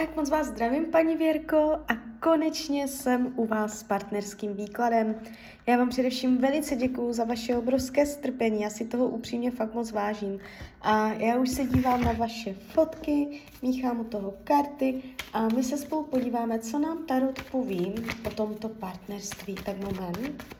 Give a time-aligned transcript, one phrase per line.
[0.00, 1.56] Tak moc vás zdravím, paní Věrko,
[1.88, 5.14] a konečně jsem u vás s partnerským výkladem.
[5.66, 9.92] Já vám především velice děkuju za vaše obrovské strpení, já si toho upřímně fakt moc
[9.92, 10.38] vážím.
[10.82, 15.76] A já už se dívám na vaše fotky, míchám u toho karty a my se
[15.76, 17.94] spolu podíváme, co nám Tarot poví
[18.26, 19.54] o tomto partnerství.
[19.54, 20.55] Tak moment.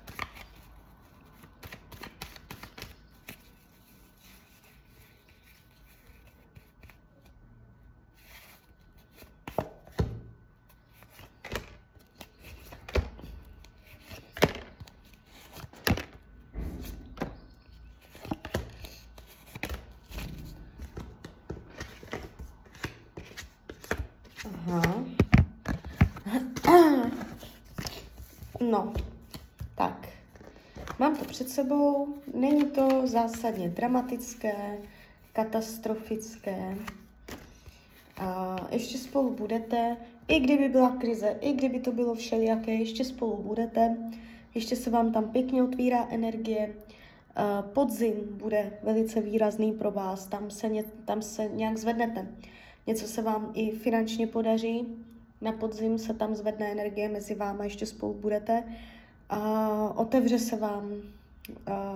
[24.66, 25.04] Aha.
[28.61, 28.92] No,
[29.75, 30.08] tak.
[30.98, 34.78] Mám to před sebou, není to zásadně dramatické,
[35.33, 36.77] katastrofické.
[38.16, 39.97] A ještě spolu budete,
[40.28, 43.97] i kdyby byla krize, i kdyby to bylo všelijaké, ještě spolu budete,
[44.55, 46.75] ještě se vám tam pěkně otvírá energie.
[47.73, 52.27] Podzim bude velice výrazný pro vás, tam se, ně, tam se nějak zvednete
[52.87, 54.87] něco se vám i finančně podaří,
[55.41, 58.65] na podzim se tam zvedne energie mezi váma, ještě spolu budete.
[59.31, 60.92] A otevře se vám
[61.67, 61.92] a,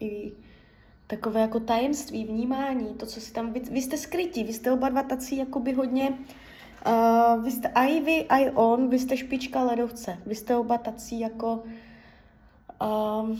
[0.00, 0.32] i
[1.06, 4.88] takové jako tajemství, vnímání, to, co si tam, vy, vy jste skrytí, vy jste oba
[4.88, 6.18] dva tací jakoby hodně,
[6.86, 11.20] uh, vy jste i vy, i on, vy jste špička ledovce, vy jste oba tací
[11.20, 11.62] jako,
[12.82, 13.36] uh,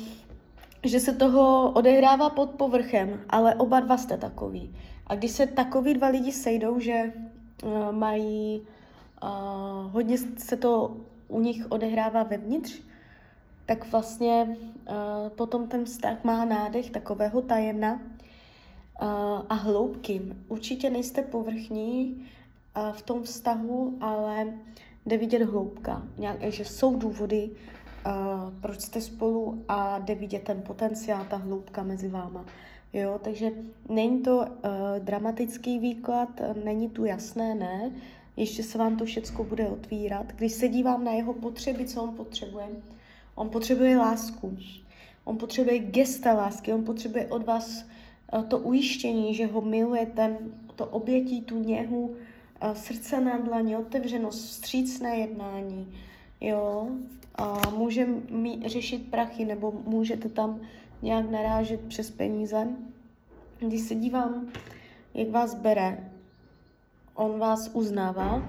[0.85, 4.75] že se toho odehrává pod povrchem, ale oba dva jste takový.
[5.07, 7.13] A když se takový dva lidi sejdou, že
[7.63, 8.63] uh, mají,
[9.23, 10.97] uh, hodně se to
[11.29, 12.81] u nich odehrává vevnitř,
[13.67, 14.57] tak vlastně
[14.89, 18.01] uh, potom ten vztah má nádech takového tajemna uh,
[19.49, 20.23] a hloubky.
[20.49, 22.27] Určitě nejste povrchní
[22.77, 24.47] uh, v tom vztahu, ale
[25.07, 26.03] jde vidět hloubka.
[26.19, 27.51] Nějak, že jsou důvody,
[28.07, 28.13] uh,
[28.61, 32.45] proč jste spolu a jde vidět ten potenciál, ta hloubka mezi váma.
[32.95, 33.53] Jo, takže
[33.89, 34.45] není to uh,
[34.99, 36.29] dramatický výklad,
[36.65, 37.93] není tu jasné, ne.
[38.37, 40.33] Ještě se vám to všechno bude otvírat.
[40.33, 42.67] Když se dívám na jeho potřeby, co on potřebuje,
[43.35, 44.59] on potřebuje lásku.
[45.25, 47.85] On potřebuje gesta lásky, on potřebuje od vás
[48.33, 50.39] uh, to ujištění, že ho milujete,
[50.77, 55.95] to obětí, tu něhu, uh, srdce na dlaně, otevřenost, vstřícné jednání.
[56.41, 56.89] Jo,
[57.35, 60.61] a může mít, řešit prachy, nebo můžete tam
[61.05, 62.69] nějak narážet přes peníze.
[63.59, 64.48] Když se dívám,
[65.15, 66.11] jak vás bere,
[67.15, 68.42] on vás uznává.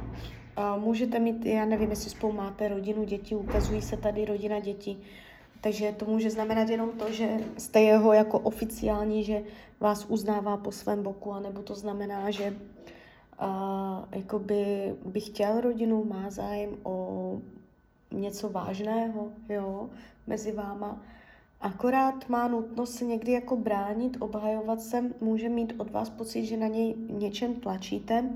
[0.55, 4.97] A můžete mít, já nevím, jestli spolu máte rodinu, děti, ukazují se tady rodina, děti.
[5.61, 9.43] Takže to může znamenat jenom to, že jste jeho jako oficiální, že
[9.79, 16.29] vás uznává po svém boku, anebo to znamená, že uh, jakoby by chtěl rodinu, má
[16.29, 17.37] zájem o
[18.11, 19.89] něco vážného, jo,
[20.27, 21.01] mezi váma.
[21.65, 26.57] Akorát má nutnost se někdy jako bránit, obhajovat se, může mít od vás pocit, že
[26.57, 28.29] na něj něčem tlačíte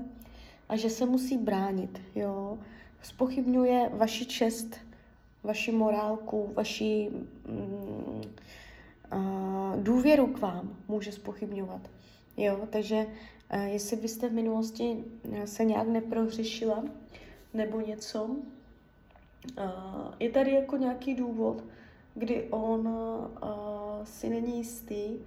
[0.68, 2.58] a že se musí bránit, jo.
[3.02, 4.76] Spochybňuje vaši čest,
[5.42, 7.10] vaši morálku, vaši
[7.46, 8.22] mm,
[9.12, 11.80] uh, důvěru k vám může spochybňovat.
[12.36, 13.06] Jo, takže
[13.54, 15.04] uh, jestli byste v minulosti
[15.44, 16.84] se nějak neprohřešila
[17.54, 18.34] nebo něco, uh,
[20.18, 21.64] je tady jako nějaký důvod,
[22.20, 25.18] kdy on uh, si není jistý,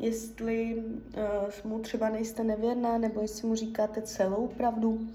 [0.00, 4.90] jestli uh, mu třeba nejste nevěrná, nebo jestli mu říkáte celou pravdu.
[4.90, 5.08] Uh,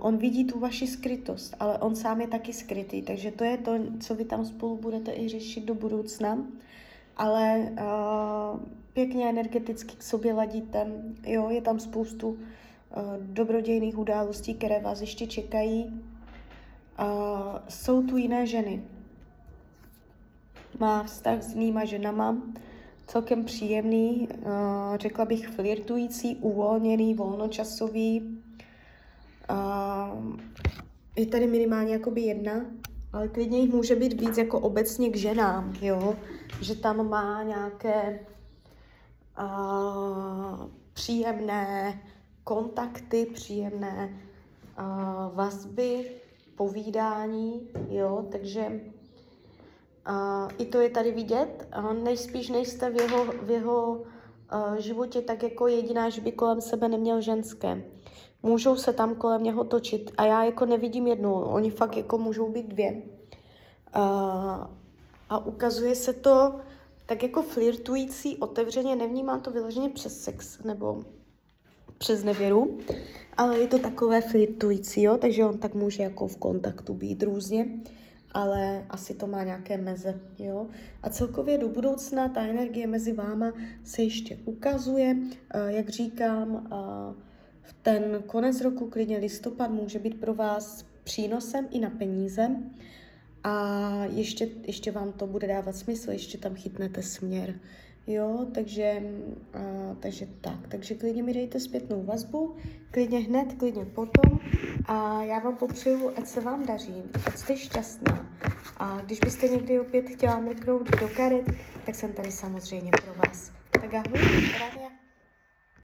[0.00, 3.72] on vidí tu vaši skrytost, ale on sám je taky skrytý, takže to je to,
[4.00, 6.38] co vy tam spolu budete i řešit do budoucna.
[7.16, 8.60] Ale uh,
[8.92, 10.86] pěkně energeticky k sobě ladíte,
[11.26, 12.38] jo, je tam spoustu uh,
[13.20, 16.02] dobrodějných událostí, které vás ještě čekají.
[17.00, 17.06] Uh,
[17.68, 18.82] jsou tu jiné ženy,
[20.80, 22.36] má vztah s jinýma ženama,
[23.06, 28.42] celkem příjemný, uh, řekla bych flirtující, uvolněný, volnočasový.
[29.50, 30.36] Uh,
[31.16, 32.52] je tady minimálně jakoby jedna,
[33.12, 36.16] ale klidně jich může být víc jako obecně k ženám, jo?
[36.60, 38.20] že tam má nějaké
[39.40, 42.00] uh, příjemné
[42.44, 44.20] kontakty, příjemné
[44.78, 46.10] uh, vazby,
[46.56, 48.80] povídání, jo, takže
[50.04, 51.68] a I to je tady vidět.
[51.72, 56.60] A nejspíš nejste v jeho, v jeho uh, životě tak jako jediná, že by kolem
[56.60, 57.84] sebe neměl ženské.
[58.42, 62.48] Můžou se tam kolem něho točit a já jako nevidím jednu, oni fakt jako můžou
[62.52, 63.02] být dvě.
[63.96, 64.66] Uh,
[65.30, 66.60] a ukazuje se to
[67.06, 71.02] tak jako flirtující, otevřeně, nevnímám to vyloženě přes sex nebo
[71.98, 72.78] přes nevěru,
[73.36, 77.66] ale je to takové flirtující, jo, takže on tak může jako v kontaktu být různě,
[78.32, 80.66] ale asi to má nějaké meze, jo.
[81.02, 83.52] A celkově do budoucna ta energie mezi váma
[83.84, 85.16] se ještě ukazuje,
[85.54, 86.68] eh, jak říkám,
[87.62, 92.50] v ten konec roku, klidně listopad, může být pro vás přínosem i na peníze
[93.44, 97.54] a ještě, ještě vám to bude dávat smysl, ještě tam chytnete směr.
[98.12, 99.02] Jo, takže,
[99.54, 99.58] a,
[100.00, 100.68] takže tak.
[100.68, 102.56] Takže klidně mi dejte zpětnou vazbu,
[102.90, 104.38] klidně hned, klidně potom.
[104.84, 108.26] A já vám popřeju, ať se vám daří, ať jste šťastná.
[108.76, 111.44] A když byste někdy opět chtěla mrknout do karet,
[111.86, 113.52] tak jsem tady samozřejmě pro vás.
[113.70, 114.50] Tak ahoj,